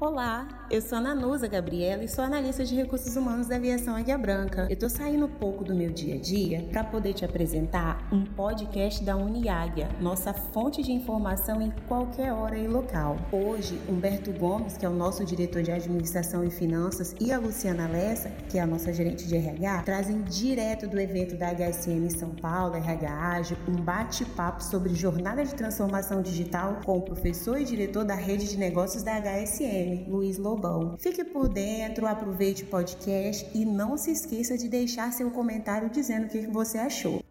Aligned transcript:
Olá, 0.00 0.48
eu 0.70 0.80
sou 0.80 0.96
a 0.96 1.00
Nanusa 1.02 1.46
Gabriela 1.46 2.02
e 2.02 2.08
sou 2.08 2.24
analista 2.24 2.64
de 2.64 2.74
recursos 2.74 3.16
humanos 3.16 3.48
da 3.48 3.56
aviação 3.56 3.94
Águia 3.94 4.16
Branca. 4.16 4.66
Eu 4.70 4.76
tô 4.78 4.88
saindo 4.88 5.26
um 5.26 5.28
pouco 5.28 5.62
do 5.62 5.74
meu 5.74 5.90
dia 5.90 6.14
a 6.14 6.18
dia 6.18 6.66
para 6.72 6.82
poder 6.82 7.12
te 7.12 7.22
apresentar 7.22 8.08
um 8.10 8.24
podcast 8.24 9.04
da 9.04 9.14
Uniáguia, 9.14 9.90
nossa 10.00 10.32
fonte 10.32 10.82
de 10.82 10.90
informação 10.90 11.60
em 11.60 11.70
qualquer 11.86 12.32
hora 12.32 12.56
e 12.56 12.66
local. 12.66 13.18
Hoje, 13.30 13.78
Humberto 13.90 14.32
Gomes, 14.32 14.78
que 14.78 14.86
é 14.86 14.88
o 14.88 14.94
nosso 14.94 15.22
diretor 15.22 15.62
de 15.62 15.70
administração 15.70 16.42
e 16.44 16.50
finanças, 16.50 17.14
e 17.20 17.30
a 17.30 17.38
Luciana 17.38 17.86
Lessa, 17.86 18.30
que 18.48 18.56
é 18.56 18.62
a 18.62 18.66
nossa 18.66 18.94
gerente 18.94 19.28
de 19.28 19.36
RH, 19.36 19.82
trazem 19.82 20.22
direto 20.22 20.88
do 20.88 20.98
evento 20.98 21.36
da 21.36 21.50
HSM 21.52 22.08
São 22.08 22.30
Paulo, 22.30 22.74
RH 22.74 23.32
Ágil, 23.32 23.56
um 23.68 23.76
bate-papo 23.76 24.64
sobre 24.64 24.94
jornada 24.94 25.44
de 25.44 25.54
transformação 25.54 26.22
digital 26.22 26.80
com 26.86 26.96
o 26.96 27.02
professor 27.02 27.60
e 27.60 27.66
diretor 27.66 28.02
da 28.02 28.14
rede 28.14 28.48
de 28.48 28.56
negócios 28.56 29.02
da 29.02 29.20
HSM. 29.20 29.89
Luiz 30.08 30.38
Lobão. 30.38 30.96
Fique 30.98 31.24
por 31.24 31.48
dentro, 31.48 32.06
aproveite 32.06 32.64
o 32.64 32.66
podcast 32.66 33.46
e 33.56 33.64
não 33.64 33.96
se 33.96 34.10
esqueça 34.10 34.56
de 34.56 34.68
deixar 34.68 35.12
seu 35.12 35.30
comentário 35.30 35.90
dizendo 35.90 36.26
o 36.26 36.28
que 36.28 36.46
você 36.46 36.78
achou. 36.78 37.22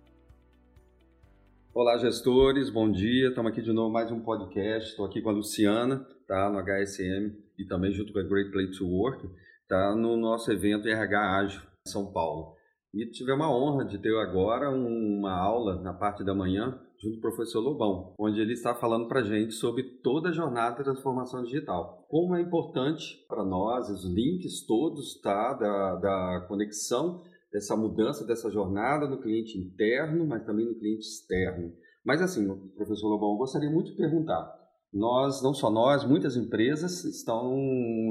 Olá, 1.74 1.98
gestores, 1.98 2.70
bom 2.70 2.92
dia. 2.92 3.30
Estamos 3.30 3.52
aqui 3.52 3.62
de 3.62 3.72
novo 3.72 3.92
mais 3.92 4.12
um 4.12 4.20
podcast. 4.20 4.90
Estou 4.90 5.06
aqui 5.06 5.22
com 5.22 5.30
a 5.30 5.34
Luciana, 5.34 6.06
tá, 6.28 6.50
no 6.50 6.60
HSM 6.60 7.34
e 7.58 7.66
também 7.66 7.92
junto 7.92 8.12
com 8.12 8.20
a 8.20 8.24
Great 8.24 8.52
Place 8.52 8.78
to 8.78 8.88
Work, 8.88 9.30
tá, 9.68 9.96
no 9.96 10.18
nosso 10.18 10.52
evento 10.52 10.88
RH 10.88 11.38
Ágil 11.38 11.62
São 11.88 12.12
Paulo. 12.12 12.56
E 12.94 13.06
tive 13.06 13.32
uma 13.32 13.50
honra 13.50 13.86
de 13.86 13.98
ter 13.98 14.16
agora 14.18 14.70
uma 14.70 15.32
aula 15.32 15.82
na 15.82 15.94
parte 15.94 16.24
da 16.24 16.34
manhã 16.34 16.80
junto 17.02 17.14
com 17.14 17.28
o 17.28 17.32
professor 17.32 17.62
Lobão, 17.62 18.14
onde 18.20 18.42
ele 18.42 18.54
está 18.54 18.76
falando 18.76 19.08
para 19.08 19.24
gente 19.24 19.54
sobre 19.54 19.84
toda 20.02 20.30
a 20.30 20.34
jornada 20.34 20.78
de 20.78 20.84
transformação 20.84 21.44
digital. 21.44 22.06
Como 22.10 22.36
é 22.36 22.42
importante 22.42 23.26
para 23.28 23.44
nós, 23.44 23.90
os 23.90 24.04
links 24.06 24.66
todos 24.66 25.20
tá, 25.22 25.54
da, 25.54 25.96
da 25.96 26.46
conexão 26.48 27.24
dessa 27.52 27.76
mudança, 27.76 28.26
dessa 28.26 28.52
jornada 28.52 29.08
no 29.08 29.22
cliente 29.22 29.58
interno, 29.58 30.28
mas 30.28 30.46
também 30.46 30.66
no 30.66 30.76
cliente 30.76 31.08
externo. 31.08 31.72
Mas 32.06 32.22
assim, 32.22 32.46
professor 32.76 33.08
Lobão, 33.08 33.32
eu 33.32 33.38
gostaria 33.38 33.70
muito 33.70 33.92
de 33.92 33.98
perguntar, 33.98 34.54
nós, 34.94 35.42
não 35.42 35.54
só 35.54 35.70
nós, 35.70 36.04
muitas 36.04 36.36
empresas 36.36 37.06
estão, 37.06 37.56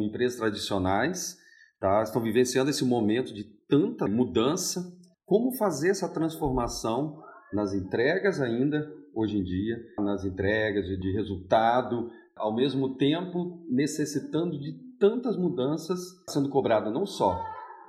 empresas 0.03 0.39
tradicionais, 0.39 1.37
tá, 1.81 2.03
estão 2.03 2.23
vivenciando 2.23 2.71
esse 2.71 2.85
momento 2.85 3.35
de 3.35 3.45
tanta 3.69 4.07
mudança, 4.07 4.81
como 5.27 5.53
fazer 5.53 5.91
essa 5.91 6.09
transformação 6.09 7.23
nas 7.53 7.75
entregas 7.75 8.41
ainda, 8.41 8.91
hoje 9.15 9.39
em 9.39 9.43
dia, 9.43 9.77
nas 9.99 10.25
entregas 10.25 10.87
de 10.87 11.13
resultado, 11.13 12.11
ao 12.37 12.55
mesmo 12.55 12.97
tempo 12.97 13.65
necessitando 13.69 14.59
de 14.59 14.73
tantas 14.99 15.37
mudanças 15.37 15.99
sendo 16.29 16.49
cobrada 16.49 16.91
não 16.91 17.07
só 17.07 17.43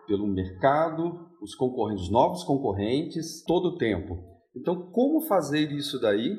pelo 0.08 0.28
mercado, 0.28 1.28
os 1.42 1.54
concorrentes, 1.56 2.06
os 2.06 2.12
novos 2.12 2.44
concorrentes, 2.44 3.44
todo 3.46 3.70
o 3.70 3.78
tempo. 3.78 4.18
Então, 4.56 4.90
como 4.92 5.22
fazer 5.22 5.72
isso 5.72 6.00
daí, 6.00 6.36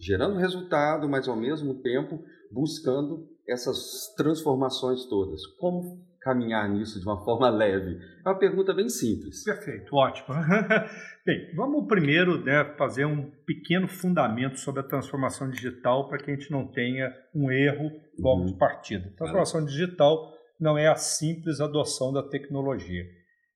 gerando 0.00 0.38
resultado, 0.38 1.08
mas 1.08 1.28
ao 1.28 1.36
mesmo 1.36 1.82
tempo 1.82 2.20
buscando 2.52 3.28
essas 3.46 4.14
transformações 4.16 5.04
todas? 5.06 5.44
Como 5.58 6.00
caminhar 6.28 6.68
nisso 6.68 7.00
de 7.00 7.06
uma 7.06 7.16
forma 7.24 7.48
leve? 7.48 7.98
É 8.24 8.28
uma 8.28 8.38
pergunta 8.38 8.74
bem 8.74 8.88
simples. 8.88 9.42
Perfeito, 9.44 9.96
ótimo. 9.96 10.28
Bem, 11.24 11.54
vamos 11.54 11.86
primeiro 11.86 12.42
né, 12.44 12.64
fazer 12.76 13.04
um 13.04 13.30
pequeno 13.46 13.88
fundamento 13.88 14.58
sobre 14.58 14.80
a 14.80 14.84
transformação 14.84 15.50
digital 15.50 16.08
para 16.08 16.18
que 16.18 16.30
a 16.30 16.34
gente 16.34 16.50
não 16.50 16.66
tenha 16.66 17.14
um 17.34 17.50
erro 17.50 17.90
logo 18.18 18.42
uhum. 18.42 18.46
de 18.46 18.58
partida. 18.58 19.12
Transformação 19.16 19.64
digital 19.64 20.32
não 20.60 20.76
é 20.76 20.88
a 20.88 20.96
simples 20.96 21.60
adoção 21.60 22.12
da 22.12 22.22
tecnologia. 22.22 23.04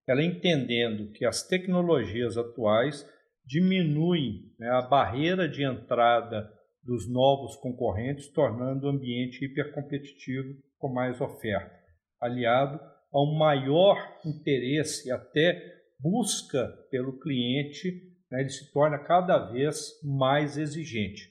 Ela 0.06 0.20
é 0.20 0.24
entendendo 0.24 1.12
que 1.12 1.24
as 1.24 1.46
tecnologias 1.46 2.36
atuais 2.36 3.06
diminuem 3.46 4.52
né, 4.58 4.68
a 4.68 4.82
barreira 4.82 5.48
de 5.48 5.64
entrada 5.64 6.48
dos 6.82 7.08
novos 7.08 7.56
concorrentes, 7.56 8.28
tornando 8.28 8.86
o 8.86 8.90
ambiente 8.90 9.44
hipercompetitivo 9.44 10.54
com 10.78 10.92
mais 10.92 11.20
oferta 11.20 11.81
aliado 12.22 12.80
a 13.12 13.20
um 13.20 13.36
maior 13.36 13.98
interesse, 14.24 15.10
até 15.10 15.60
busca 16.00 16.66
pelo 16.90 17.18
cliente, 17.18 18.10
né, 18.30 18.40
ele 18.40 18.48
se 18.48 18.72
torna 18.72 18.98
cada 18.98 19.38
vez 19.50 20.00
mais 20.02 20.56
exigente. 20.56 21.30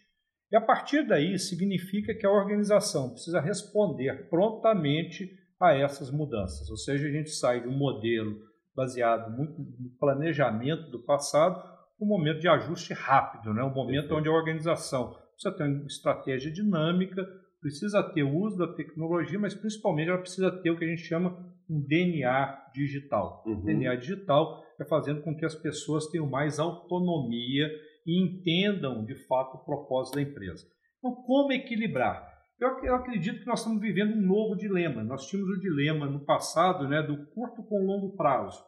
E 0.51 0.55
a 0.55 0.61
partir 0.61 1.07
daí 1.07 1.39
significa 1.39 2.13
que 2.13 2.25
a 2.25 2.31
organização 2.31 3.11
precisa 3.11 3.39
responder 3.39 4.29
prontamente 4.29 5.31
a 5.59 5.73
essas 5.73 6.11
mudanças, 6.11 6.69
ou 6.69 6.77
seja, 6.77 7.07
a 7.07 7.11
gente 7.11 7.29
sai 7.29 7.61
de 7.61 7.67
um 7.67 7.77
modelo 7.77 8.37
baseado 8.75 9.31
muito 9.35 9.59
no 9.59 9.89
planejamento 9.99 10.89
do 10.89 11.03
passado, 11.03 11.61
um 11.99 12.05
momento 12.05 12.39
de 12.39 12.47
ajuste 12.47 12.93
rápido, 12.93 13.53
né? 13.53 13.63
um 13.63 13.73
momento 13.73 14.15
onde 14.15 14.27
a 14.27 14.31
organização 14.31 15.15
precisa 15.33 15.55
ter 15.55 15.63
uma 15.63 15.85
estratégia 15.85 16.51
dinâmica, 16.51 17.25
precisa 17.61 18.01
ter 18.03 18.23
o 18.23 18.35
uso 18.35 18.57
da 18.57 18.73
tecnologia, 18.73 19.39
mas 19.39 19.53
principalmente 19.53 20.09
ela 20.09 20.17
precisa 20.17 20.51
ter 20.61 20.71
o 20.71 20.77
que 20.77 20.83
a 20.83 20.87
gente 20.87 21.03
chama 21.03 21.37
um 21.69 21.79
DNA 21.79 22.71
digital. 22.73 23.43
Uhum. 23.45 23.63
DNA 23.63 23.95
digital 23.95 24.63
é 24.79 24.85
fazendo 24.85 25.21
com 25.21 25.35
que 25.35 25.45
as 25.45 25.55
pessoas 25.55 26.07
tenham 26.07 26.27
mais 26.27 26.59
autonomia 26.59 27.69
e 28.05 28.19
entendam 28.19 29.05
de 29.05 29.15
fato 29.27 29.55
o 29.55 29.63
propósito 29.63 30.15
da 30.15 30.23
empresa. 30.23 30.65
Então, 30.97 31.15
como 31.23 31.53
equilibrar? 31.53 32.29
Eu, 32.59 32.83
eu 32.83 32.95
acredito 32.95 33.39
que 33.39 33.47
nós 33.47 33.59
estamos 33.59 33.79
vivendo 33.79 34.13
um 34.13 34.21
novo 34.21 34.55
dilema. 34.55 35.03
Nós 35.03 35.27
tínhamos 35.27 35.57
o 35.57 35.59
dilema 35.59 36.07
no 36.07 36.25
passado 36.25 36.87
né, 36.87 37.01
do 37.01 37.25
curto 37.27 37.63
com 37.63 37.85
longo 37.85 38.15
prazo. 38.15 38.59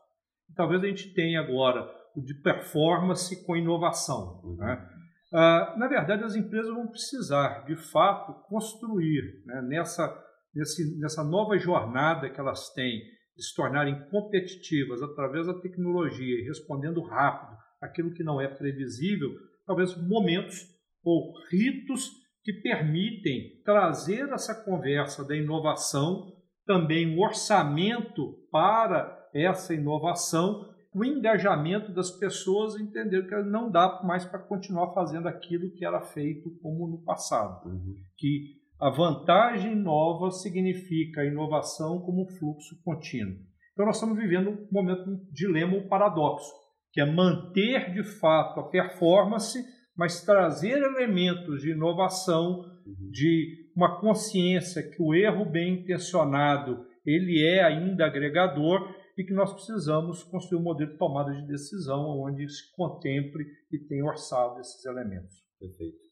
Talvez 0.55 0.83
a 0.83 0.87
gente 0.87 1.13
tenha 1.13 1.41
agora 1.41 1.87
o 2.15 2.21
de 2.21 2.35
performance 2.41 3.45
com 3.45 3.55
inovação. 3.55 4.41
Uhum. 4.43 4.55
Né? 4.57 4.89
Ah, 5.33 5.73
na 5.77 5.87
verdade, 5.87 6.23
as 6.23 6.35
empresas 6.35 6.71
vão 6.71 6.87
precisar, 6.87 7.65
de 7.65 7.75
fato, 7.75 8.33
construir 8.47 9.43
né, 9.45 9.61
nessa, 9.63 10.07
nesse, 10.53 10.99
nessa 10.99 11.23
nova 11.23 11.57
jornada 11.57 12.29
que 12.29 12.39
elas 12.39 12.71
têm 12.73 12.99
de 13.35 13.43
se 13.43 13.55
tornarem 13.55 14.07
competitivas 14.11 15.01
através 15.01 15.47
da 15.47 15.59
tecnologia 15.59 16.39
e 16.39 16.45
respondendo 16.45 17.01
rápido 17.01 17.57
aquilo 17.81 18.13
que 18.13 18.23
não 18.23 18.39
é 18.39 18.47
previsível, 18.47 19.31
talvez 19.65 19.97
momentos 20.07 20.55
ou 21.03 21.33
ritos 21.49 22.11
que 22.43 22.53
permitem 22.53 23.59
trazer 23.65 24.29
essa 24.29 24.53
conversa 24.63 25.25
da 25.25 25.35
inovação, 25.35 26.31
também 26.65 27.07
um 27.07 27.19
orçamento 27.19 28.35
para 28.51 29.29
essa 29.33 29.73
inovação 29.73 30.72
o 30.93 31.03
engajamento 31.03 31.91
das 31.91 32.11
pessoas 32.11 32.79
entender 32.79 33.27
que 33.27 33.35
não 33.43 33.69
dá 33.71 34.01
mais 34.03 34.25
para 34.25 34.39
continuar 34.39 34.93
fazendo 34.93 35.27
aquilo 35.27 35.71
que 35.71 35.85
era 35.85 36.01
feito 36.01 36.51
como 36.61 36.87
no 36.87 37.03
passado. 37.03 37.67
Uhum. 37.67 37.95
Que 38.17 38.61
a 38.79 38.89
vantagem 38.89 39.75
nova 39.75 40.31
significa 40.31 41.21
a 41.21 41.25
inovação 41.25 41.99
como 42.01 42.27
fluxo 42.37 42.75
contínuo. 42.83 43.37
Então 43.73 43.85
nós 43.85 43.95
estamos 43.95 44.17
vivendo 44.17 44.51
um 44.51 44.67
momento, 44.71 45.09
um 45.09 45.25
dilema, 45.31 45.75
um 45.75 45.87
paradoxo, 45.87 46.51
que 46.91 47.01
é 47.01 47.05
manter 47.05 47.91
de 47.93 48.03
fato 48.03 48.59
a 48.59 48.69
performance, 48.69 49.59
mas 49.97 50.23
trazer 50.23 50.77
elementos 50.77 51.61
de 51.61 51.71
inovação, 51.71 52.59
uhum. 52.85 53.09
de 53.11 53.71
uma 53.75 53.99
consciência 53.99 54.83
que 54.83 55.01
o 55.01 55.13
erro 55.15 55.45
bem 55.45 55.81
intencionado 55.81 56.85
ele 57.05 57.45
é 57.45 57.63
ainda 57.63 58.05
agregador 58.05 58.87
e 59.17 59.23
que 59.23 59.33
nós 59.33 59.53
precisamos 59.53 60.23
construir 60.23 60.59
um 60.59 60.63
modelo 60.63 60.91
de 60.91 60.97
tomada 60.97 61.31
de 61.31 61.47
decisão 61.47 62.19
onde 62.19 62.47
se 62.49 62.71
contemple 62.75 63.45
e 63.71 63.79
tenha 63.79 64.05
orçado 64.05 64.59
esses 64.59 64.83
elementos. 64.85 65.43
Perfeito. 65.59 66.03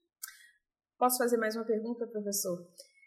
Posso 0.98 1.18
fazer 1.18 1.38
mais 1.38 1.56
uma 1.56 1.66
pergunta, 1.66 2.06
professor? 2.08 2.60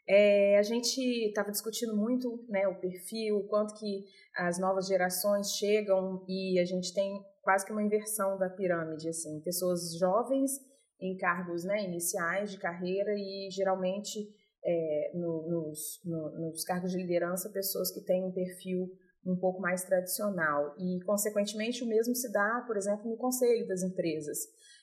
É, 0.06 0.58
a 0.58 0.62
gente 0.62 1.00
estava 1.28 1.50
discutindo 1.50 1.96
muito 1.96 2.44
né, 2.48 2.68
o 2.68 2.78
perfil, 2.78 3.38
o 3.38 3.48
quanto 3.48 3.74
que 3.78 4.04
as 4.36 4.58
novas 4.58 4.86
gerações 4.86 5.52
chegam 5.52 6.24
e 6.28 6.58
a 6.58 6.64
gente 6.64 6.92
tem 6.92 7.24
quase 7.40 7.64
que 7.64 7.72
uma 7.72 7.82
inversão 7.82 8.36
da 8.36 8.50
pirâmide, 8.50 9.08
assim, 9.08 9.40
pessoas 9.40 9.96
jovens 9.98 10.52
em 11.00 11.16
cargos 11.16 11.64
né, 11.64 11.84
iniciais 11.84 12.50
de 12.50 12.58
carreira 12.58 13.12
e 13.14 13.48
geralmente 13.50 14.18
é, 14.64 15.12
no, 15.14 15.48
nos, 15.48 16.00
no, 16.04 16.50
nos 16.50 16.64
cargos 16.64 16.90
de 16.90 16.98
liderança 16.98 17.50
pessoas 17.50 17.90
que 17.92 18.04
têm 18.04 18.24
um 18.24 18.32
perfil 18.32 18.90
um 19.26 19.36
pouco 19.36 19.60
mais 19.60 19.84
tradicional 19.84 20.74
e, 20.78 21.02
consequentemente, 21.04 21.82
o 21.82 21.86
mesmo 21.86 22.14
se 22.14 22.30
dá, 22.30 22.62
por 22.66 22.76
exemplo, 22.76 23.08
no 23.10 23.16
conselho 23.16 23.66
das 23.66 23.82
empresas. 23.82 24.38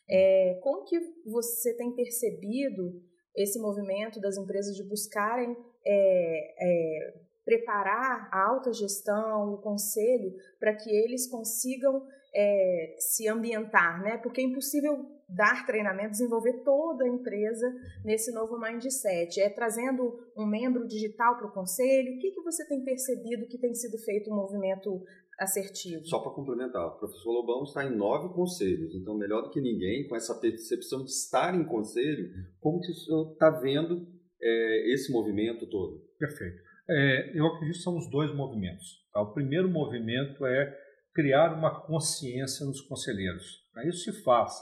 É, 0.09 0.59
como 0.61 0.83
que 0.83 0.99
você 1.25 1.75
tem 1.75 1.93
percebido 1.95 3.01
esse 3.35 3.59
movimento 3.59 4.19
das 4.19 4.38
empresas 4.38 4.75
de 4.75 4.83
buscarem 4.83 5.55
é, 5.85 6.53
é, 6.59 7.13
preparar 7.45 8.29
a 8.31 8.49
alta 8.49 8.73
gestão, 8.73 9.53
o 9.53 9.61
conselho, 9.61 10.33
para 10.59 10.75
que 10.75 10.89
eles 10.89 11.29
consigam 11.29 12.05
é, 12.33 12.95
se 12.99 13.27
ambientar, 13.27 14.01
né? 14.01 14.17
Porque 14.17 14.41
é 14.41 14.43
impossível 14.43 15.05
dar 15.27 15.65
treinamento, 15.65 16.11
desenvolver 16.11 16.61
toda 16.63 17.05
a 17.05 17.07
empresa 17.07 17.65
nesse 18.03 18.31
novo 18.33 18.59
mindset. 18.59 19.39
É 19.39 19.49
trazendo 19.49 20.19
um 20.37 20.45
membro 20.45 20.85
digital 20.87 21.37
para 21.37 21.47
o 21.47 21.53
conselho. 21.53 22.15
O 22.15 22.19
que, 22.19 22.31
que 22.31 22.41
você 22.41 22.67
tem 22.67 22.83
percebido 22.83 23.47
que 23.47 23.57
tem 23.57 23.73
sido 23.73 23.97
feito 23.99 24.31
um 24.31 24.35
movimento 24.35 25.03
assertivo? 25.39 26.05
Só 26.05 26.19
para 26.19 26.31
complementar, 26.31 26.85
o 26.85 26.99
professor 26.99 27.31
Lobão 27.31 27.63
está 27.63 27.85
em 27.85 27.95
nove 27.95 28.33
conselhos, 28.33 28.93
então 28.95 29.17
melhor 29.17 29.41
do 29.43 29.49
que 29.49 29.61
ninguém, 29.61 30.07
com 30.07 30.15
essa 30.15 30.35
percepção 30.39 31.03
de 31.03 31.09
estar 31.09 31.55
em 31.55 31.65
conselho, 31.65 32.29
como 32.59 32.81
que 32.81 32.91
o 32.91 32.95
senhor 32.95 33.31
está 33.31 33.49
vendo 33.49 34.07
é, 34.41 34.93
esse 34.93 35.11
movimento 35.11 35.67
todo? 35.69 36.01
Perfeito. 36.19 36.61
É, 36.89 37.37
eu 37.37 37.45
acredito 37.45 37.77
que 37.77 37.83
são 37.83 37.97
os 37.97 38.09
dois 38.09 38.35
movimentos. 38.35 39.01
Tá? 39.13 39.21
O 39.21 39.33
primeiro 39.33 39.69
movimento 39.69 40.45
é 40.45 40.77
criar 41.13 41.53
uma 41.53 41.81
consciência 41.85 42.65
nos 42.65 42.81
conselheiros. 42.81 43.61
Isso 43.85 44.11
se 44.11 44.23
faz 44.23 44.53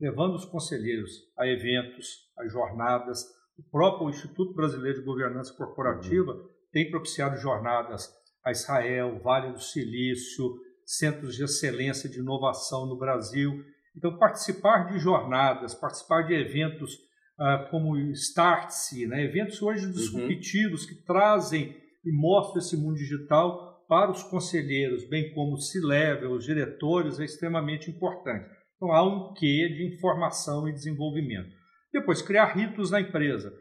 levando 0.00 0.34
os 0.34 0.44
conselheiros 0.44 1.10
a 1.36 1.46
eventos, 1.46 2.06
a 2.38 2.46
jornadas. 2.46 3.24
O 3.58 3.62
próprio 3.70 4.10
Instituto 4.10 4.54
Brasileiro 4.54 5.00
de 5.00 5.04
Governança 5.04 5.54
Corporativa 5.54 6.32
uhum. 6.32 6.48
tem 6.72 6.90
propiciado 6.90 7.36
jornadas 7.38 8.12
a 8.44 8.50
Israel, 8.50 9.18
Vale 9.22 9.52
do 9.52 9.60
Silício, 9.60 10.54
centros 10.84 11.34
de 11.34 11.42
excelência 11.42 12.08
de 12.08 12.20
inovação 12.20 12.86
no 12.86 12.98
Brasil. 12.98 13.64
Então, 13.96 14.18
participar 14.18 14.90
de 14.90 14.98
jornadas, 14.98 15.74
participar 15.74 16.22
de 16.22 16.34
eventos 16.34 16.94
uh, 16.94 17.70
como 17.70 17.96
Startse, 18.12 19.06
né? 19.06 19.24
eventos 19.24 19.60
hoje 19.62 19.90
disruptivos 19.90 20.82
uhum. 20.82 20.88
que 20.88 20.94
trazem 21.04 21.76
e 22.04 22.12
mostram 22.12 22.58
esse 22.58 22.76
mundo 22.76 22.96
digital 22.96 23.65
para 23.88 24.10
os 24.10 24.22
conselheiros, 24.24 25.08
bem 25.08 25.32
como 25.32 25.54
o 25.54 25.60
C-Level, 25.60 26.32
os 26.32 26.44
diretores, 26.44 27.20
é 27.20 27.24
extremamente 27.24 27.90
importante. 27.90 28.48
Então 28.76 28.92
há 28.92 29.02
um 29.02 29.32
quê 29.34 29.68
de 29.68 29.94
informação 29.94 30.68
e 30.68 30.72
desenvolvimento. 30.72 31.54
Depois, 31.92 32.20
criar 32.20 32.54
ritos 32.54 32.90
na 32.90 33.00
empresa. 33.00 33.52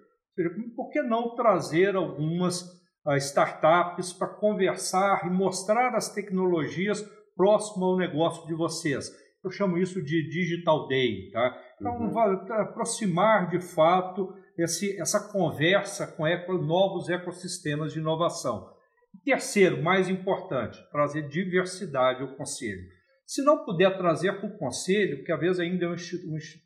Por 0.75 0.89
que 0.89 1.01
não 1.01 1.35
trazer 1.35 1.95
algumas 1.95 2.61
uh, 3.05 3.15
startups 3.17 4.11
para 4.11 4.27
conversar 4.27 5.25
e 5.25 5.29
mostrar 5.29 5.95
as 5.95 6.13
tecnologias 6.13 7.01
próximo 7.35 7.85
ao 7.85 7.97
negócio 7.97 8.45
de 8.45 8.53
vocês? 8.53 9.09
Eu 9.43 9.51
chamo 9.51 9.77
isso 9.77 10.01
de 10.01 10.27
Digital 10.27 10.87
Day. 10.87 11.29
Tá? 11.31 11.57
Então, 11.79 11.93
uhum. 11.93 12.19
aproximar 12.19 13.47
de 13.49 13.61
fato 13.61 14.33
esse, 14.57 14.99
essa 14.99 15.31
conversa 15.31 16.07
com 16.07 16.25
eco, 16.25 16.53
novos 16.53 17.09
ecossistemas 17.09 17.93
de 17.93 17.99
inovação. 17.99 18.67
Terceiro, 19.23 19.81
mais 19.81 20.09
importante, 20.09 20.79
trazer 20.91 21.27
diversidade 21.27 22.21
ao 22.21 22.35
conselho. 22.35 22.83
Se 23.25 23.43
não 23.43 23.65
puder 23.65 23.97
trazer 23.97 24.33
para 24.33 24.47
o 24.47 24.57
conselho, 24.57 25.23
que 25.23 25.31
às 25.31 25.39
vezes 25.39 25.59
ainda 25.59 25.85
é 25.85 25.89
um, 25.89 25.95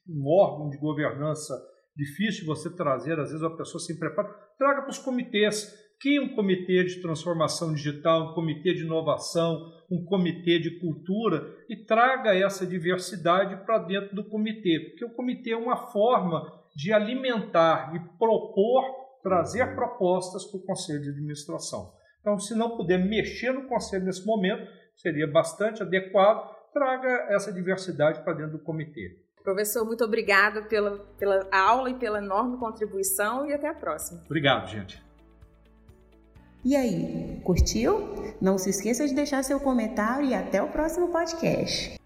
um, 0.09 0.27
órgão 0.27 0.69
de 0.69 0.77
governança 0.77 1.53
difícil 1.95 2.45
você 2.45 2.69
trazer, 2.69 3.17
às 3.19 3.31
vezes 3.31 3.43
a 3.43 3.49
pessoa 3.49 3.79
se 3.79 3.97
prepara, 3.97 4.29
traga 4.57 4.81
para 4.81 4.91
os 4.91 4.97
comitês. 4.97 5.87
Que 6.01 6.17
um 6.17 6.33
comitê 6.33 6.85
de 6.85 7.01
transformação 7.01 7.73
digital, 7.73 8.31
um 8.31 8.33
comitê 8.33 8.73
de 8.73 8.83
inovação, 8.83 9.69
um 9.91 10.05
comitê 10.05 10.57
de 10.57 10.79
cultura 10.79 11.53
e 11.69 11.75
traga 11.75 12.33
essa 12.33 12.65
diversidade 12.65 13.65
para 13.65 13.79
dentro 13.79 14.15
do 14.15 14.23
comitê, 14.23 14.79
porque 14.79 15.03
o 15.03 15.13
comitê 15.13 15.51
é 15.51 15.57
uma 15.57 15.75
forma 15.75 16.41
de 16.73 16.93
alimentar 16.93 17.93
e 17.93 17.99
propor, 18.17 18.83
trazer 19.21 19.75
propostas 19.75 20.45
para 20.45 20.59
o 20.59 20.63
conselho 20.63 21.01
de 21.01 21.09
administração. 21.09 21.98
Então, 22.21 22.38
se 22.39 22.54
não 22.56 22.75
puder 22.75 22.98
mexer 22.98 23.51
no 23.51 23.68
conselho 23.68 24.06
nesse 24.06 24.25
momento, 24.25 24.68
seria 24.95 25.27
bastante 25.27 25.81
adequado, 25.81 26.50
traga 26.74 27.27
essa 27.30 27.51
diversidade 27.51 28.21
para 28.24 28.33
dentro 28.33 28.57
do 28.57 28.63
comitê. 28.63 29.18
Professor, 29.44 29.86
muito 29.86 30.04
obrigado 30.04 30.68
pela, 30.68 31.00
pela 31.18 31.48
aula 31.51 31.89
e 31.89 31.94
pela 31.95 32.19
enorme 32.19 32.57
contribuição 32.57 33.45
e 33.45 33.54
até 33.54 33.68
a 33.68 33.74
próxima. 33.74 34.21
Obrigado, 34.25 34.68
gente. 34.68 35.01
E 36.63 36.75
aí, 36.75 37.39
curtiu? 37.44 38.36
Não 38.42 38.57
se 38.57 38.69
esqueça 38.69 39.07
de 39.07 39.16
deixar 39.16 39.44
seu 39.44 39.60
comentário 39.60 40.27
e 40.27 40.33
até 40.33 40.62
o 40.62 40.68
próximo 40.68 41.07
podcast. 41.10 41.98